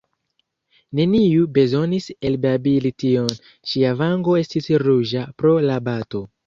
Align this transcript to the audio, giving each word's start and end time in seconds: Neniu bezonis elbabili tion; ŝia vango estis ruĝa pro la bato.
Neniu 0.99 1.43
bezonis 1.57 2.09
elbabili 2.31 2.93
tion; 3.05 3.31
ŝia 3.75 3.95
vango 4.05 4.39
estis 4.45 4.75
ruĝa 4.89 5.31
pro 5.43 5.59
la 5.73 5.83
bato. 5.91 6.31